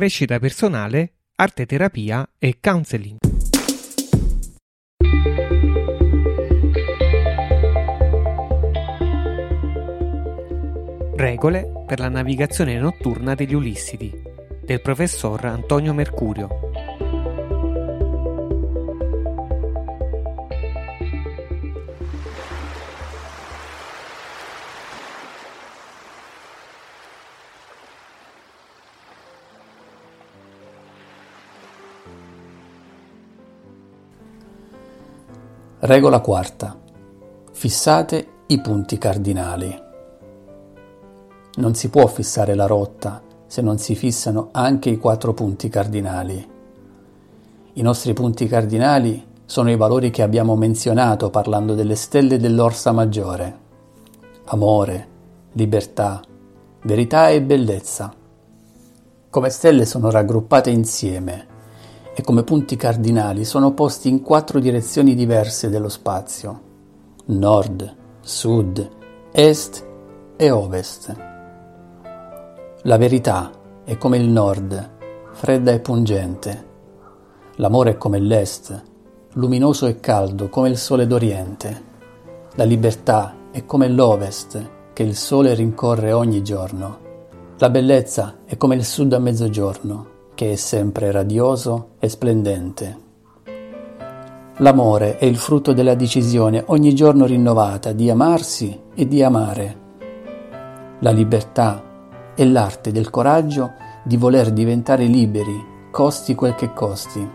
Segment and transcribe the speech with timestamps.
[0.00, 3.18] crescita personale, arte terapia e counseling.
[11.16, 14.10] Regole per la navigazione notturna degli Ulissidi
[14.64, 16.69] del professor Antonio Mercurio.
[35.82, 36.78] Regola quarta.
[37.52, 39.82] Fissate i punti cardinali.
[41.54, 46.50] Non si può fissare la rotta se non si fissano anche i quattro punti cardinali.
[47.72, 53.58] I nostri punti cardinali sono i valori che abbiamo menzionato parlando delle stelle dell'Orsa Maggiore.
[54.48, 55.08] Amore,
[55.52, 56.20] libertà,
[56.82, 58.12] verità e bellezza.
[59.30, 61.46] Come stelle sono raggruppate insieme
[62.20, 66.60] e come punti cardinali sono posti in quattro direzioni diverse dello spazio,
[67.26, 68.88] nord, sud,
[69.32, 69.86] est
[70.36, 71.16] e ovest.
[72.82, 73.50] La verità
[73.84, 74.90] è come il nord,
[75.32, 76.68] fredda e pungente.
[77.56, 78.82] L'amore è come l'est,
[79.32, 81.84] luminoso e caldo come il sole d'oriente.
[82.56, 86.98] La libertà è come l'ovest, che il sole rincorre ogni giorno.
[87.56, 92.98] La bellezza è come il sud a mezzogiorno, che è sempre radioso e splendente.
[94.56, 99.78] L'amore è il frutto della decisione ogni giorno rinnovata di amarsi e di amare.
[101.00, 107.30] La libertà è l'arte del coraggio di voler diventare liberi, costi quel che costi.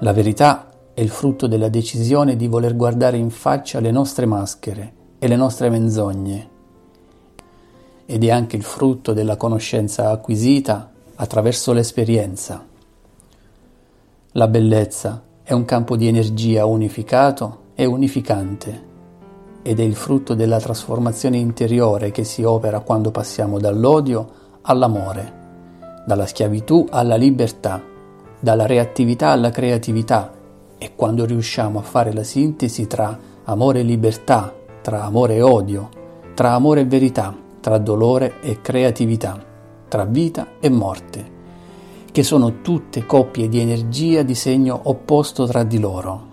[0.00, 4.92] La verità è il frutto della decisione di voler guardare in faccia le nostre maschere
[5.20, 6.48] e le nostre menzogne.
[8.06, 12.64] Ed è anche il frutto della conoscenza acquisita attraverso l'esperienza.
[14.32, 18.86] La bellezza è un campo di energia unificato e unificante
[19.62, 24.30] ed è il frutto della trasformazione interiore che si opera quando passiamo dall'odio
[24.62, 27.82] all'amore, dalla schiavitù alla libertà,
[28.38, 30.32] dalla reattività alla creatività
[30.78, 35.88] e quando riusciamo a fare la sintesi tra amore e libertà, tra amore e odio,
[36.34, 39.46] tra amore e verità, tra dolore e creatività
[39.88, 41.36] tra vita e morte,
[42.12, 46.26] che sono tutte coppie di energia di segno opposto tra di loro.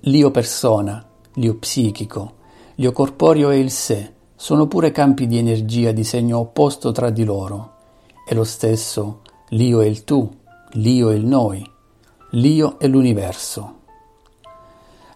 [0.00, 1.04] L'io persona,
[1.34, 2.34] l'io psichico,
[2.76, 7.24] l'io corporeo e il sé sono pure campi di energia di segno opposto tra di
[7.24, 7.74] loro,
[8.26, 10.28] e lo stesso l'io e il tu,
[10.72, 11.68] l'io e il noi,
[12.30, 13.78] l'io e l'universo.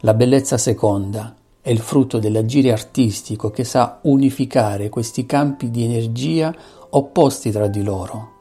[0.00, 6.54] La bellezza seconda è il frutto dell'agire artistico che sa unificare questi campi di energia
[6.91, 8.32] opposti tra di loro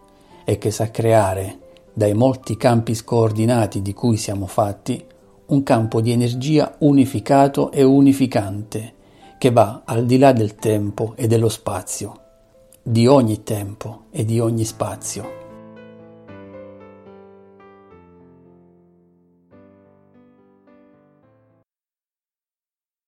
[0.44, 1.59] e che sa creare,
[1.94, 5.01] dai molti campi scoordinati di cui siamo fatti,
[5.45, 8.94] un campo di energia unificato e unificante
[9.38, 12.19] che va al di là del tempo e dello spazio,
[12.84, 15.42] di ogni tempo e di ogni spazio.